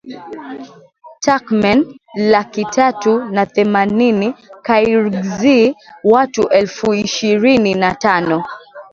Turkmen 1.23 1.79
lakitatu 2.31 3.13
na 3.33 3.45
themanini 3.45 4.33
Kyrgyz 4.67 5.73
watu 6.03 6.47
elfuishirini 6.49 7.73
na 7.75 7.95
tano 7.95 8.43